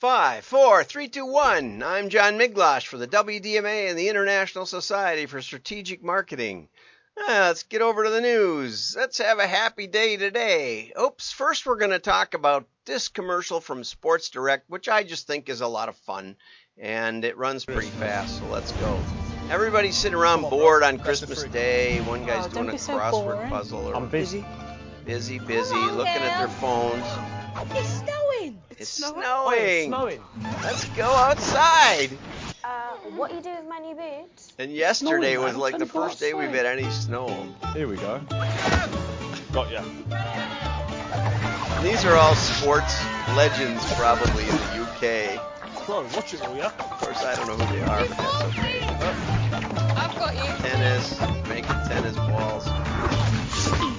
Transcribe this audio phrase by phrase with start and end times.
[0.00, 1.82] Five, four, three, two, one.
[1.82, 6.68] I'm John Miglautsch for the WDMA and the International Society for Strategic Marketing.
[7.18, 8.94] Ah, let's get over to the news.
[8.94, 10.92] Let's have a happy day today.
[11.00, 15.26] Oops, first we're going to talk about this commercial from Sports Direct, which I just
[15.26, 16.36] think is a lot of fun,
[16.76, 19.00] and it runs pretty fast, so let's go.
[19.48, 22.00] Everybody's sitting around bored on Christmas Day.
[22.02, 23.48] One guy's Oh, doing a be so crossword boring.
[23.48, 24.44] puzzle or I'm busy.
[25.06, 26.56] busy, busy, on, looking at their Gav.
[26.56, 28.15] phones.
[28.86, 29.22] It's snowing.
[29.22, 29.88] Snowing?
[29.88, 30.20] snowing.
[30.22, 30.62] Oh, it's snowing.
[30.62, 32.10] Let's go outside.
[32.62, 32.68] Uh,
[33.16, 34.52] what you do with my new boots?
[34.60, 37.26] And yesterday Snowing, was like the Trying to go first day we've had any snow.
[37.72, 38.20] Here we go.
[39.50, 39.82] Got ya.
[41.82, 43.04] These are all sports
[43.34, 45.84] legends, probably in the UK.
[45.84, 46.66] Bro, watch it, will ya?
[46.66, 48.78] Of course, I don't know who they are, but that's okay.
[48.84, 50.68] Oh, I've got you.
[50.68, 52.66] tennis, making tennis balls.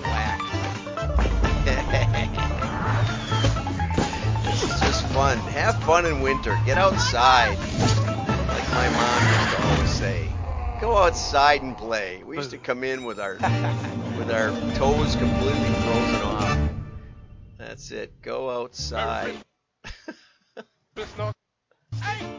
[0.04, 0.47] Whack.
[5.68, 6.58] Have fun in winter.
[6.66, 7.58] Get outside.
[7.58, 10.30] Like my mom used to always say.
[10.80, 12.24] Go outside and play.
[12.24, 13.34] We used to come in with our
[14.18, 16.58] with our toes completely frozen off.
[17.58, 18.14] That's it.
[18.22, 19.36] Go outside.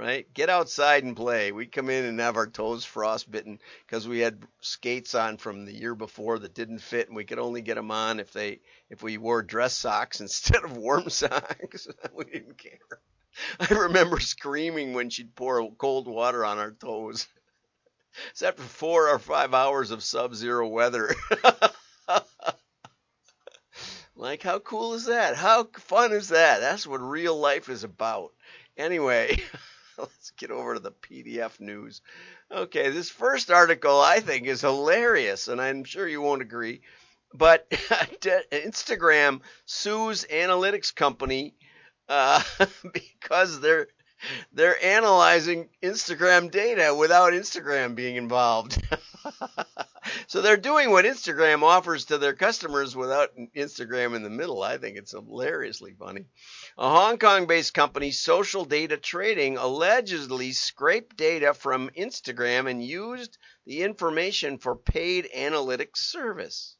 [0.00, 0.32] Right?
[0.32, 1.52] Get outside and play.
[1.52, 5.74] We'd come in and have our toes frostbitten because we had skates on from the
[5.74, 9.02] year before that didn't fit, and we could only get them on if they if
[9.02, 11.86] we wore dress socks instead of warm socks.
[12.14, 12.78] we didn't care.
[13.60, 17.28] I remember screaming when she'd pour cold water on our toes.
[18.30, 21.14] It's after four or five hours of sub-zero weather.
[24.16, 25.36] like, how cool is that?
[25.36, 26.58] How fun is that?
[26.58, 28.32] That's what real life is about.
[28.76, 29.40] Anyway,
[30.02, 32.00] let's get over to the PDF news.
[32.50, 36.82] Okay, this first article I think is hilarious, and I'm sure you won't agree.
[37.32, 41.54] But Instagram sues analytics company
[42.08, 42.42] uh,
[42.92, 43.88] because they're
[44.52, 48.82] they're analyzing Instagram data without Instagram being involved.
[50.26, 54.62] So they're doing what Instagram offers to their customers without Instagram in the middle.
[54.62, 56.26] I think it's hilariously funny.
[56.78, 63.38] A Hong Kong based company, Social Data Trading, allegedly scraped data from Instagram and used
[63.66, 66.76] the information for paid analytics service.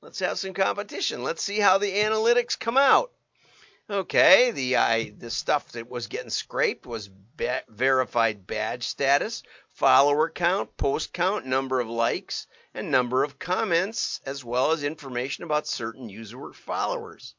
[0.00, 1.22] Let's have some competition.
[1.22, 3.12] Let's see how the analytics come out.
[3.88, 7.10] Okay, the I the stuff that was getting scraped was
[7.68, 9.42] verified badge status,
[9.82, 15.42] follower count, post count, number of likes, and number of comments, as well as information
[15.42, 17.34] about certain user followers.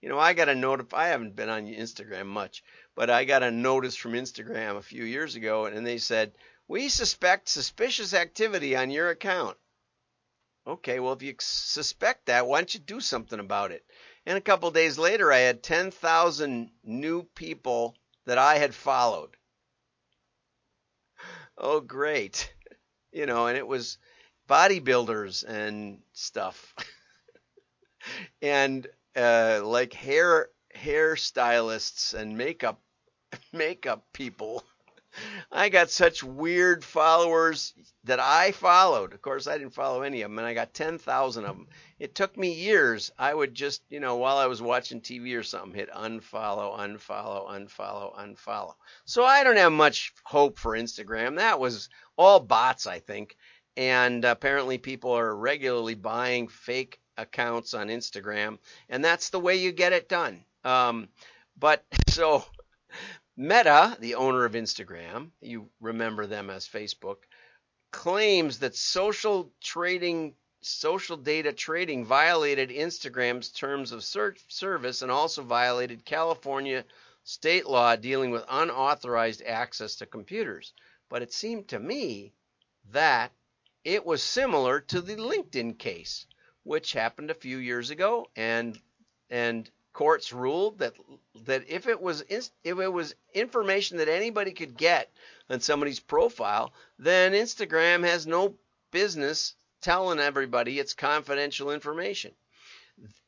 [0.00, 0.92] You know, I got a note.
[0.92, 2.64] I haven't been on Instagram much,
[2.96, 6.32] but I got a notice from Instagram a few years ago, and they said
[6.66, 9.56] we suspect suspicious activity on your account.
[10.66, 13.84] Okay, well, if you suspect that, why don't you do something about it?
[14.26, 19.36] And a couple days later, I had 10,000 new people that I had followed.
[21.58, 22.52] Oh, great.
[23.12, 23.98] You know, and it was
[24.48, 26.74] bodybuilders and stuff.
[28.42, 28.86] and
[29.16, 32.80] uh, like hair hairstylists and makeup
[33.52, 34.64] makeup people.
[35.52, 39.12] I got such weird followers that I followed.
[39.12, 41.66] Of course, I didn't follow any of them, and I got 10,000 of them.
[41.98, 43.10] It took me years.
[43.18, 47.48] I would just, you know, while I was watching TV or something, hit unfollow, unfollow,
[47.48, 48.74] unfollow, unfollow.
[49.04, 51.36] So I don't have much hope for Instagram.
[51.36, 53.36] That was all bots, I think.
[53.76, 59.72] And apparently, people are regularly buying fake accounts on Instagram, and that's the way you
[59.72, 60.44] get it done.
[60.64, 61.08] Um,
[61.58, 62.44] but so
[63.36, 67.18] Meta, the owner of Instagram, you remember them as Facebook,
[67.90, 76.04] claims that social trading, social data trading violated Instagram's terms of service and also violated
[76.04, 76.84] California
[77.24, 80.72] state law dealing with unauthorized access to computers.
[81.10, 82.32] But it seemed to me
[82.90, 83.32] that
[83.84, 86.26] it was similar to the LinkedIn case,
[86.62, 88.80] which happened a few years ago, and
[89.28, 90.92] and courts ruled that
[91.46, 95.10] that if it was if it was information that anybody could get
[95.48, 98.54] on somebody's profile, then Instagram has no
[98.90, 102.32] business telling everybody it's confidential information.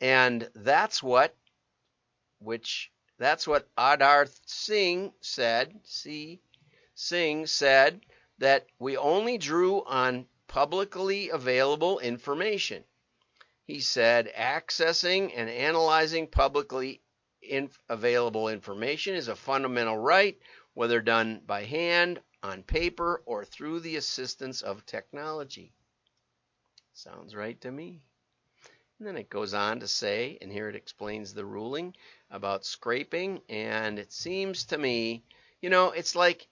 [0.02, 1.34] And that's what
[2.38, 6.38] which that's what Adar Singh said, see
[6.94, 8.02] Singh said
[8.40, 12.84] that we only drew on publicly available information.
[13.68, 17.02] He said accessing and analyzing publicly
[17.90, 20.38] available information is a fundamental right,
[20.72, 25.74] whether done by hand, on paper, or through the assistance of technology.
[26.94, 28.00] Sounds right to me.
[28.98, 31.94] And then it goes on to say, and here it explains the ruling
[32.30, 33.42] about scraping.
[33.50, 35.24] And it seems to me,
[35.60, 36.48] you know, it's like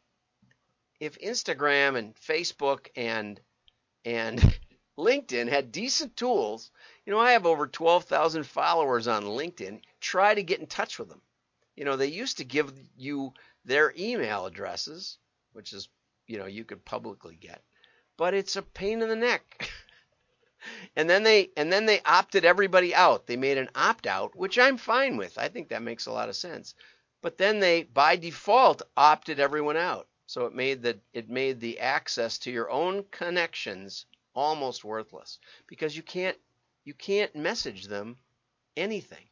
[1.01, 3.41] if Instagram and Facebook and
[4.05, 4.39] and
[4.99, 6.71] LinkedIn had decent tools,
[7.05, 9.83] you know, I have over 12,000 followers on LinkedIn.
[10.01, 11.21] Try to get in touch with them.
[11.77, 13.35] You know, they used to give you
[13.67, 15.19] their email addresses,
[15.53, 15.89] which is,
[16.27, 17.63] you know, you could publicly get,
[18.17, 19.71] but it's a pain in the neck.
[20.97, 23.27] and then they and then they opted everybody out.
[23.27, 25.37] They made an opt out, which I'm fine with.
[25.37, 26.75] I think that makes a lot of sense.
[27.21, 30.09] But then they by default opted everyone out.
[30.27, 35.97] So it made the it made the access to your own connections almost worthless because
[35.97, 36.37] you can't
[36.85, 38.17] you can't message them
[38.77, 39.27] anything.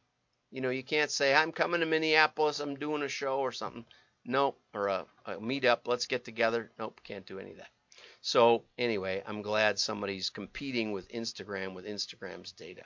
[0.51, 3.85] You know, you can't say I'm coming to Minneapolis, I'm doing a show or something.
[4.25, 6.71] Nope, or a, a meetup, let's get together.
[6.79, 7.69] Nope, can't do any of that.
[8.21, 12.83] So anyway, I'm glad somebody's competing with Instagram with Instagram's data.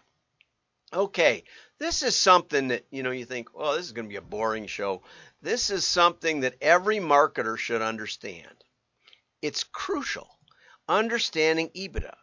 [0.91, 1.43] Okay,
[1.77, 4.21] this is something that you know you think, well, this is going to be a
[4.21, 5.03] boring show.
[5.41, 8.63] This is something that every marketer should understand.
[9.41, 10.38] It's crucial.
[10.89, 12.15] Understanding EBITDA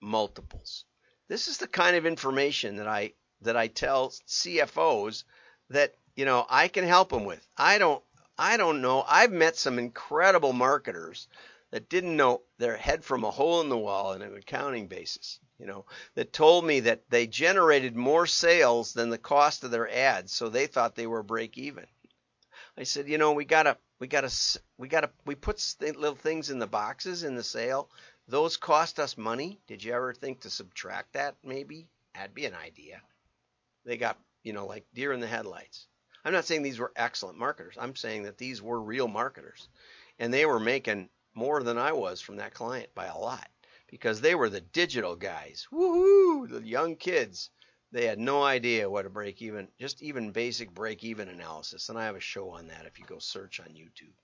[0.00, 0.84] multiples.
[1.28, 5.24] This is the kind of information that I that I tell CFOs
[5.68, 7.46] that you know I can help them with.
[7.56, 8.02] I don't
[8.36, 9.04] I don't know.
[9.06, 11.28] I've met some incredible marketers
[11.70, 15.38] that didn't know their head from a hole in the wall on an accounting basis,
[15.58, 19.88] you know, that told me that they generated more sales than the cost of their
[19.88, 21.86] ads, so they thought they were break even.
[22.76, 24.32] I said, you know, we gotta, we gotta,
[24.78, 27.88] we gotta, we put little things in the boxes in the sale.
[28.26, 29.60] Those cost us money.
[29.66, 31.36] Did you ever think to subtract that?
[31.44, 33.02] Maybe that'd be an idea.
[33.84, 35.86] They got, you know, like deer in the headlights.
[36.24, 37.76] I'm not saying these were excellent marketers.
[37.78, 39.68] I'm saying that these were real marketers,
[40.18, 43.48] and they were making more than I was from that client by a lot
[43.86, 45.66] because they were the digital guys.
[45.72, 46.48] Woohoo!
[46.48, 47.50] The young kids.
[47.92, 51.88] They had no idea what a break even, just even basic break even analysis.
[51.88, 54.14] And I have a show on that if you go search on YouTube.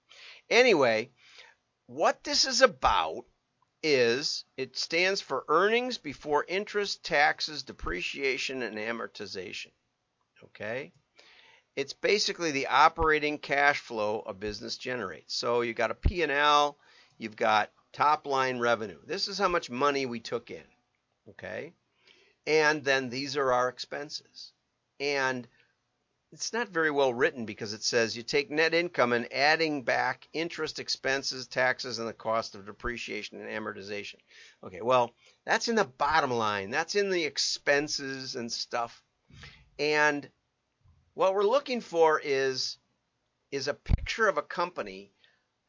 [0.48, 1.10] Anyway,
[1.86, 3.24] what this is about
[3.82, 9.72] is it stands for earnings before interest, taxes, depreciation, and amortization.
[10.44, 10.92] Okay?
[11.74, 15.34] It's basically the operating cash flow a business generates.
[15.34, 16.78] So you got a P&L,
[17.18, 18.98] you've got top line revenue.
[19.04, 20.64] This is how much money we took in.
[21.30, 21.72] Okay?
[22.46, 24.52] And then these are our expenses.
[25.00, 25.46] And
[26.32, 30.28] it's not very well written because it says you take net income and adding back
[30.32, 34.16] interest expenses, taxes, and the cost of depreciation and amortization.
[34.64, 35.12] Okay, well,
[35.44, 36.70] that's in the bottom line.
[36.70, 39.02] That's in the expenses and stuff.
[39.78, 40.28] And
[41.14, 42.78] what we're looking for is
[43.52, 45.12] is a picture of a company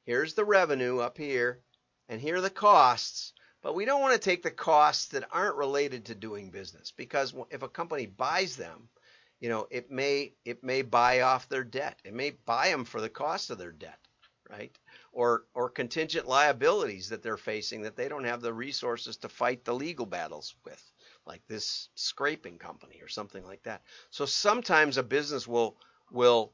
[0.07, 1.59] Here's the revenue up here,
[2.07, 3.33] and here are the costs.
[3.67, 7.35] But we don't want to take the costs that aren't related to doing business because
[7.49, 8.87] if a company buys them,
[9.41, 11.99] you know, it may it may buy off their debt.
[12.05, 13.99] It may buy them for the cost of their debt,
[14.49, 14.71] right?
[15.11, 19.65] Or or contingent liabilities that they're facing that they don't have the resources to fight
[19.65, 20.81] the legal battles with,
[21.25, 23.81] like this scraping company or something like that.
[24.11, 25.75] So sometimes a business will
[26.09, 26.53] will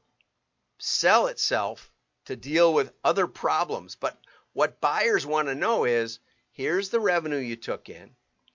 [0.78, 1.92] sell itself
[2.24, 3.94] to deal with other problems.
[3.94, 4.18] But
[4.52, 6.18] what buyers want to know is
[6.54, 8.10] here's the revenue you took in,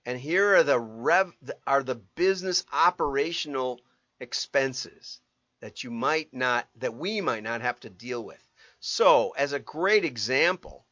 [0.06, 1.32] and here are the rev
[1.68, 3.80] are the business operational
[4.20, 5.22] expenses
[5.62, 8.42] that you might not that we might not have to deal with.
[8.80, 10.86] So, as a great example,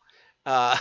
[0.45, 0.77] uh,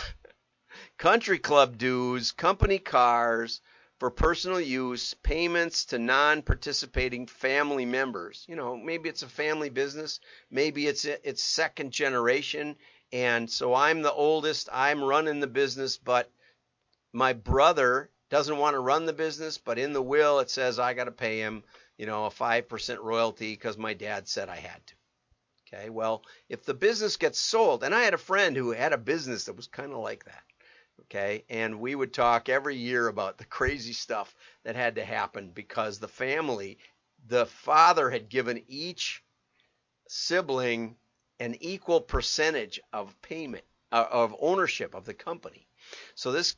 [0.97, 3.61] country club dues, company cars,
[3.99, 8.45] for personal use, payments to non-participating family members.
[8.47, 10.19] You know, maybe it's a family business,
[10.51, 12.75] maybe it's it's second generation,
[13.11, 16.29] and so I'm the oldest, I'm running the business, but
[17.13, 20.93] my brother doesn't want to run the business, but in the will it says I
[20.93, 21.63] got to pay him,
[21.97, 24.93] you know, a 5% royalty because my dad said I had to.
[25.67, 28.97] Okay, well, if the business gets sold, and I had a friend who had a
[28.97, 30.43] business that was kind of like that
[31.01, 34.33] okay and we would talk every year about the crazy stuff
[34.63, 36.77] that had to happen because the family
[37.27, 39.23] the father had given each
[40.07, 40.95] sibling
[41.39, 45.67] an equal percentage of payment uh, of ownership of the company
[46.15, 46.55] so this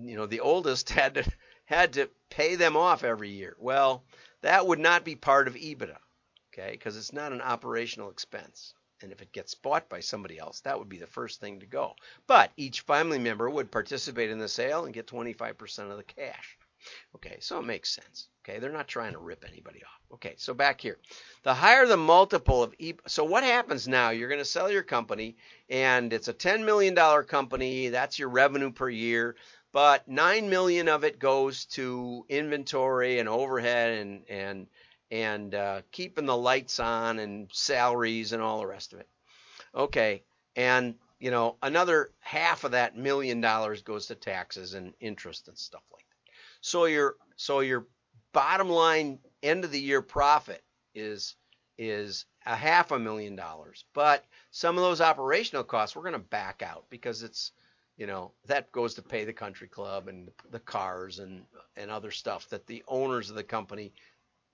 [0.00, 1.24] you know the oldest had to
[1.64, 4.04] had to pay them off every year well
[4.42, 5.98] that would not be part of ebitda
[6.52, 8.74] okay because it's not an operational expense
[9.04, 11.66] and if it gets bought by somebody else, that would be the first thing to
[11.66, 11.94] go.
[12.26, 16.56] But each family member would participate in the sale and get 25% of the cash.
[17.16, 18.28] Okay, so it makes sense.
[18.44, 20.14] Okay, they're not trying to rip anybody off.
[20.14, 20.98] Okay, so back here.
[21.42, 24.10] The higher the multiple of e so what happens now?
[24.10, 25.36] You're going to sell your company
[25.68, 29.36] and it's a $10 million company, that's your revenue per year.
[29.72, 34.66] but nine million of it goes to inventory and overhead and and
[35.10, 39.08] and uh, keeping the lights on and salaries and all the rest of it.
[39.74, 40.22] Okay,
[40.56, 45.58] and you know another half of that million dollars goes to taxes and interest and
[45.58, 46.13] stuff like that.
[46.64, 47.86] So your so your
[48.32, 51.36] bottom line end of the year profit is
[51.76, 53.84] is a half a million dollars.
[53.92, 57.52] But some of those operational costs we're going to back out because it's
[57.98, 61.44] you know that goes to pay the country club and the cars and
[61.76, 63.92] and other stuff that the owners of the company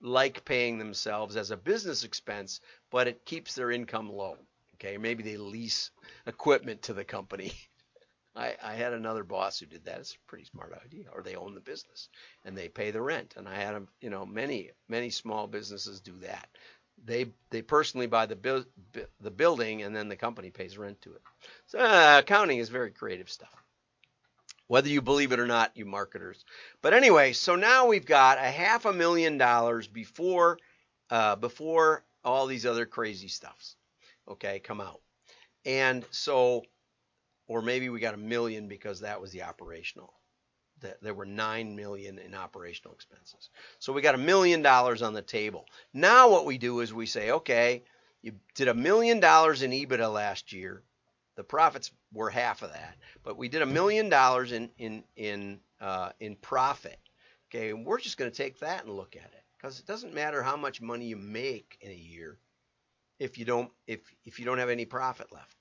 [0.01, 4.35] like paying themselves as a business expense, but it keeps their income low.
[4.75, 5.91] Okay, maybe they lease
[6.27, 7.53] equipment to the company.
[8.35, 9.99] I, I had another boss who did that.
[9.99, 11.05] It's a pretty smart idea.
[11.13, 12.09] Or they own the business
[12.45, 13.35] and they pay the rent.
[13.37, 16.47] And I had, a, you know, many many small businesses do that.
[17.03, 18.65] They they personally buy the bu-
[19.19, 21.21] the building and then the company pays rent to it.
[21.67, 23.63] So uh, accounting is very creative stuff.
[24.67, 26.45] Whether you believe it or not, you marketers.
[26.81, 30.59] But anyway, so now we've got a half a million dollars before
[31.09, 33.75] uh, before all these other crazy stuffs,
[34.27, 35.01] okay, come out.
[35.65, 36.63] And so,
[37.51, 40.13] or maybe we got a million because that was the operational.
[41.01, 43.49] There were nine million in operational expenses.
[43.77, 45.65] So we got a million dollars on the table.
[45.93, 47.83] Now what we do is we say, okay,
[48.21, 50.81] you did a million dollars in EBITDA last year.
[51.35, 55.59] The profits were half of that, but we did a million dollars in in in
[55.81, 56.99] uh, in profit.
[57.49, 60.13] Okay, and we're just going to take that and look at it because it doesn't
[60.13, 62.37] matter how much money you make in a year
[63.19, 65.60] if you don't if if you don't have any profit left.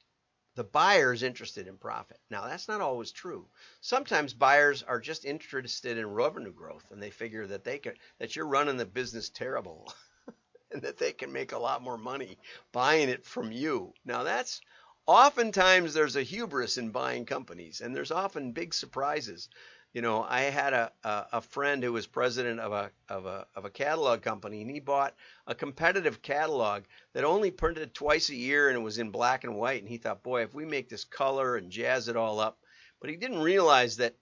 [0.61, 2.21] The buyer is interested in profit.
[2.29, 3.49] Now that's not always true.
[3.81, 8.37] Sometimes buyers are just interested in revenue growth and they figure that they can that
[8.37, 9.91] you're running the business terrible
[10.71, 12.37] and that they can make a lot more money
[12.73, 13.95] buying it from you.
[14.05, 14.61] Now that's
[15.07, 19.49] oftentimes there's a hubris in buying companies, and there's often big surprises.
[19.93, 23.47] You know, I had a, a, a, friend who was president of a, of a
[23.57, 25.17] of a catalog company, and he bought
[25.49, 29.57] a competitive catalog that only printed twice a year, and it was in black and
[29.57, 29.81] white.
[29.81, 32.61] And he thought, boy, if we make this color and jazz it all up,
[33.01, 34.15] but he didn't realize that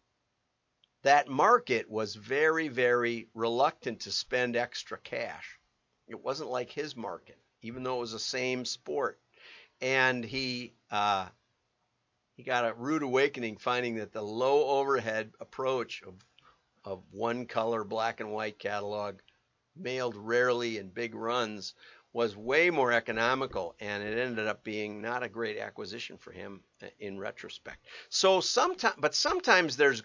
[1.03, 5.59] that market was very, very reluctant to spend extra cash.
[6.07, 9.21] It wasn't like his market, even though it was the same sport
[9.81, 11.27] and he uh,
[12.39, 16.15] he got a rude awakening finding that the low overhead approach of
[16.85, 19.17] of one color black and white catalog
[19.77, 21.75] mailed rarely in big runs
[22.13, 26.63] was way more economical and it ended up being not a great acquisition for him
[26.83, 27.85] uh, in retrospect.
[28.09, 30.05] So sometimes but sometimes there's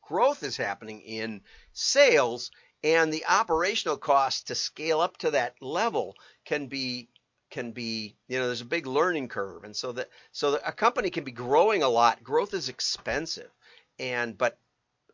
[0.00, 1.42] growth is happening in
[1.74, 2.50] sales
[2.82, 7.10] and the operational cost to scale up to that level can be
[7.54, 9.62] can be you know there's a big learning curve.
[9.62, 13.48] And so that so that a company can be growing a lot growth is expensive.
[14.00, 14.58] And but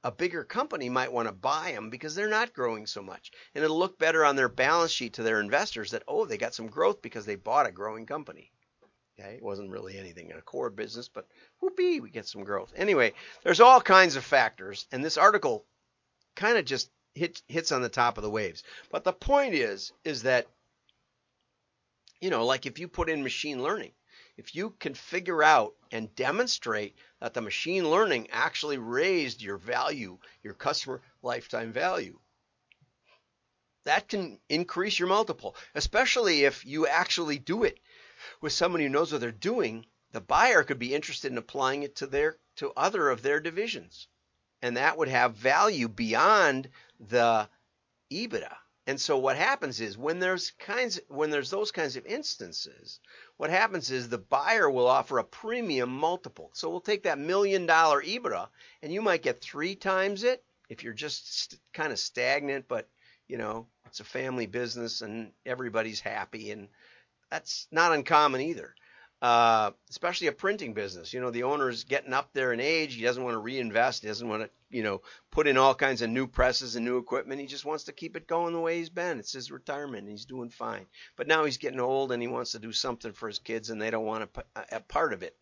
[0.03, 3.31] a bigger company might want to buy them because they're not growing so much.
[3.55, 6.55] And it'll look better on their balance sheet to their investors that oh they got
[6.55, 8.51] some growth because they bought a growing company.
[9.21, 9.35] Okay?
[9.35, 11.27] It wasn't really anything in a core business but
[11.61, 12.73] whoopee we get some growth.
[12.75, 13.13] Anyway
[13.45, 14.87] there's all kinds of factors.
[14.91, 15.67] And this article
[16.37, 18.63] kind of just hit, hits on the top of the waves.
[18.91, 20.47] But the point is is that
[22.21, 23.93] you know, like if you put in machine learning,
[24.37, 30.19] if you can figure out and demonstrate that the machine learning actually raised your value,
[30.43, 32.19] your customer lifetime value,
[33.85, 37.81] that can increase your multiple, especially if you actually do it
[38.41, 39.87] with someone who knows what they're doing.
[40.13, 44.09] The buyer could be interested in applying it to their to other of their divisions,
[44.61, 47.49] and that would have value beyond the
[48.11, 48.55] EBITDA.
[48.91, 52.99] And so what happens is when there's kinds when there's those kinds of instances,
[53.37, 56.51] what happens is the buyer will offer a premium multiple.
[56.55, 58.49] So we'll take that million dollar EBITDA
[58.83, 62.89] and you might get 3 times it if you're just st- kind of stagnant but
[63.29, 66.67] you know, it's a family business and everybody's happy and
[67.31, 68.75] that's not uncommon either
[69.23, 71.13] uh, especially a printing business.
[71.13, 72.95] You know, the owner's getting up there in age.
[72.95, 74.03] He doesn't want to reinvest.
[74.03, 76.97] He doesn't want to, you know, put in all kinds of new presses and new
[76.97, 77.41] equipment.
[77.41, 79.19] He just wants to keep it going the way he's been.
[79.19, 80.05] It's his retirement.
[80.05, 80.87] And he's doing fine.
[81.17, 83.81] But now he's getting old and he wants to do something for his kids and
[83.81, 85.37] they don't want a, a part of it.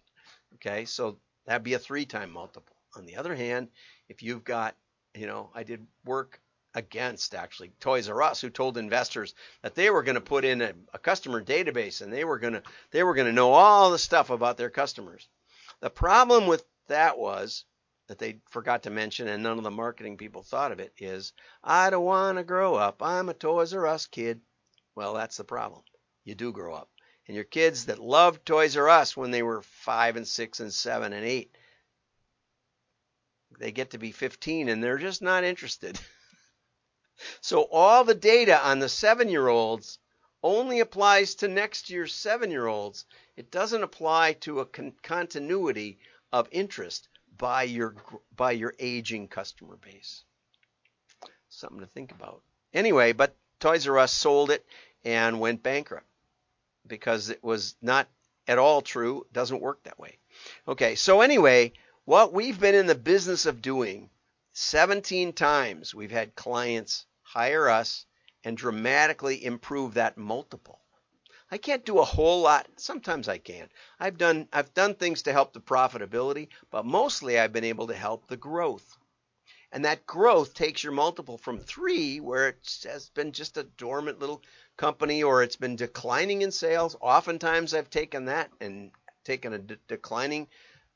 [0.55, 2.75] Okay, so that'd be a three-time multiple.
[2.97, 3.69] On the other hand,
[4.09, 4.75] if you've got,
[5.15, 6.41] you know, I did work
[6.79, 10.63] against actually Toys R Us, who told investors that they were going to put in
[10.63, 13.91] a, a customer database and they were going to they were going to know all
[13.91, 15.29] the stuff about their customers.
[15.81, 17.65] The problem with that was
[18.07, 21.33] that they forgot to mention, and none of the marketing people thought of it, is
[21.63, 23.03] I don't want to grow up.
[23.03, 24.41] I'm a Toys R Us kid.
[24.95, 25.83] Well, that's the problem.
[26.25, 26.89] You do grow up.
[27.27, 30.73] And your kids that loved Toys R Us when they were five and six and
[30.73, 31.55] seven and eight,
[33.59, 36.01] they get to be 15 and they're just not interested.
[37.41, 39.99] so all the data on the seven year olds
[40.43, 43.05] only applies to next year's seven year olds.
[43.37, 45.99] It doesn't apply to a con- continuity
[46.33, 47.95] of interest by your
[48.37, 50.25] by your aging customer base.
[51.49, 52.43] Something to think about.
[52.73, 54.65] Anyway, but Toys R Us sold it
[55.05, 56.07] and went bankrupt
[56.87, 58.09] because it was not
[58.47, 59.23] at all true.
[59.23, 60.19] It doesn't work that way.
[60.67, 61.73] Okay, so anyway,
[62.05, 64.11] what we've been in the business of doing
[64.61, 68.07] 17 times, we've had clients hire us
[68.43, 70.81] and dramatically improve that multiple.
[71.49, 72.67] I can't do a whole lot.
[72.77, 73.69] Sometimes I can.
[74.01, 77.95] I've done I've done things to help the profitability, but mostly I've been able to
[77.95, 78.99] help the growth.
[79.71, 84.19] And that growth takes your multiple from 3 where it has been just a dormant
[84.19, 84.43] little
[84.77, 86.97] company or it's been declining in sales.
[87.01, 88.91] Oftentimes I've taken that and
[89.23, 90.49] taken a de- declining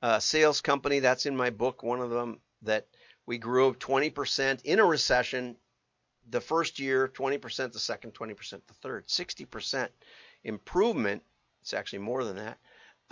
[0.02, 0.98] uh, sales company.
[0.98, 2.88] That's in my book, one of them that
[3.26, 5.56] we grew 20% in a recession
[6.30, 9.88] the first year, 20% the second, 20% the third, 60%
[10.44, 11.22] improvement.
[11.60, 12.58] It's actually more than that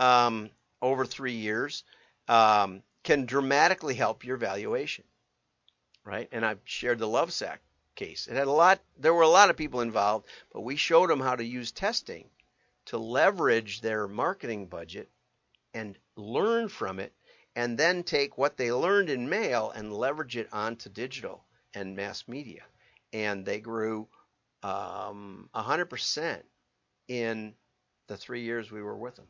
[0.00, 0.50] um,
[0.82, 1.84] over three years
[2.28, 5.04] um, can dramatically help your valuation,
[6.04, 6.28] right?
[6.32, 7.58] And I've shared the Lovesac
[7.94, 8.26] case.
[8.26, 8.80] It had a lot.
[8.98, 12.28] There were a lot of people involved, but we showed them how to use testing
[12.86, 15.10] to leverage their marketing budget
[15.74, 17.12] and learn from it,
[17.57, 22.26] and then take what they learned in mail and leverage it onto digital and mass
[22.28, 22.62] media
[23.12, 24.09] and they grew
[24.62, 26.42] um, 100%
[27.09, 27.54] in
[28.07, 29.26] the three years we were with them.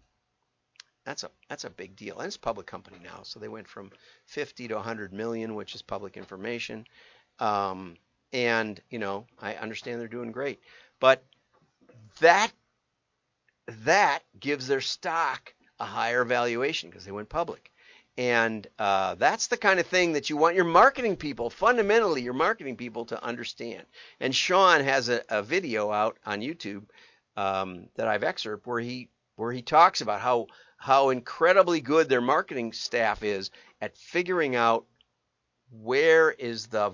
[1.05, 3.21] That's a that's a big deal, and it's a public company now.
[3.23, 3.91] So they went from
[4.27, 6.85] 50 to 100 million, which is public information.
[7.39, 7.97] Um,
[8.33, 10.61] and you know, I understand they're doing great,
[11.01, 11.25] but
[12.21, 12.53] that
[13.85, 17.73] that gives their stock a higher valuation because they went public.
[18.17, 22.35] And uh, that's the kind of thing that you want your marketing people, fundamentally, your
[22.35, 23.85] marketing people to understand.
[24.19, 26.85] And Sean has a, a video out on YouTube
[27.37, 32.21] um, that I've excerpted where he where he talks about how how incredibly good their
[32.21, 34.87] marketing staff is at figuring out
[35.71, 36.93] where is the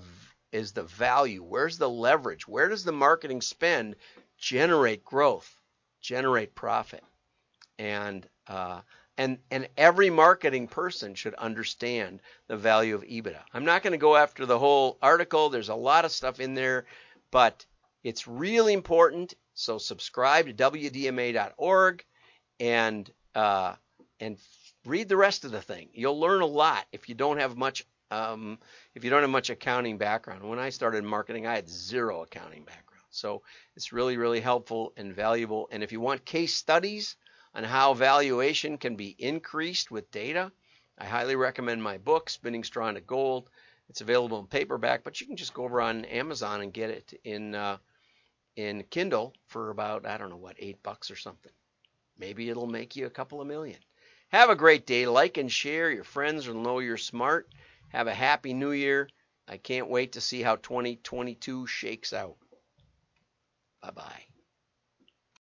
[0.51, 3.95] is the value, where's the leverage, where does the marketing spend
[4.37, 5.59] generate growth,
[5.99, 7.03] generate profit,
[7.77, 8.81] and uh,
[9.17, 13.41] and and every marketing person should understand the value of EBITDA.
[13.53, 15.49] I'm not going to go after the whole article.
[15.49, 16.85] There's a lot of stuff in there,
[17.31, 17.65] but
[18.03, 19.33] it's really important.
[19.53, 22.05] So subscribe to wdma.org
[22.59, 23.75] and uh,
[24.19, 24.37] and
[24.85, 25.89] read the rest of the thing.
[25.93, 28.59] You'll learn a lot if you don't have much um,
[28.93, 30.47] if you don't have much accounting background.
[30.47, 33.03] When I started marketing, I had zero accounting background.
[33.09, 33.41] So
[33.75, 35.67] it's really really helpful and valuable.
[35.71, 37.15] And if you want case studies
[37.57, 40.51] on how valuation can be increased with data,
[40.97, 43.49] I highly recommend my book, Spinning Straw into Gold.
[43.89, 47.19] It's available in paperback, but you can just go over on Amazon and get it
[47.23, 47.77] in uh,
[48.55, 51.51] in Kindle for about I don't know what eight bucks or something.
[52.19, 53.79] Maybe it'll make you a couple of million.
[54.29, 55.07] Have a great day.
[55.07, 55.89] Like and share.
[55.89, 57.49] Your friends will know you're smart.
[57.89, 59.09] Have a happy new year.
[59.47, 62.35] I can't wait to see how 2022 shakes out.
[63.81, 64.36] Bye bye.